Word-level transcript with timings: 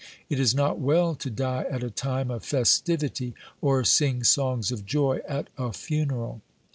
It 0.31 0.39
is 0.39 0.55
not 0.55 0.79
well 0.79 1.13
to 1.13 1.29
die 1.29 1.63
at 1.69 1.83
a 1.83 1.91
time 1.91 2.31
of 2.31 2.43
festivity, 2.43 3.35
or 3.61 3.83
sing 3.83 4.23
songs 4.23 4.71
of 4.71 4.83
joy 4.83 5.19
at 5.29 5.49
a 5.59 5.71
funeral.' 5.71 6.41